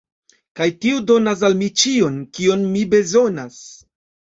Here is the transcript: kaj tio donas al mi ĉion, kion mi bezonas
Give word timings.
kaj 0.59 0.65
tio 0.85 1.01
donas 1.11 1.43
al 1.51 1.57
mi 1.61 1.69
ĉion, 1.83 2.17
kion 2.39 2.67
mi 2.73 2.85
bezonas 2.97 3.63